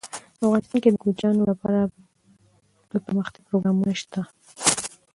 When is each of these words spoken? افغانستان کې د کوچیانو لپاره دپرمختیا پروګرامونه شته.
افغانستان 0.39 0.77
کې 0.83 0.89
د 0.91 0.95
کوچیانو 1.03 1.41
لپاره 1.51 1.79
دپرمختیا 2.91 3.41
پروګرامونه 3.47 3.93
شته. 4.01 4.21